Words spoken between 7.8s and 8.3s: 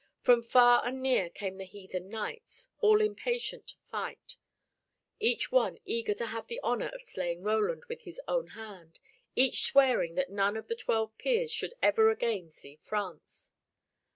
with his